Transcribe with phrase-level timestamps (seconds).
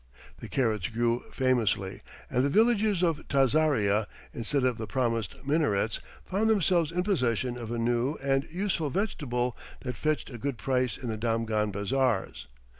[0.39, 6.49] The carrots grew famously, and the villagers of Tazaria, instead of the promised minarets, found
[6.49, 11.09] themselves in possession of a new and useful vegetable that fetched a good price in
[11.09, 12.47] the Damghan bazaars.